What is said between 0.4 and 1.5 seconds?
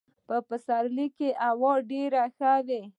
پسرلي کي